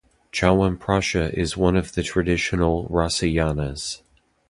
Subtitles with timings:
[0.31, 4.01] Chyawanprasha is one of the traditional rasayanas.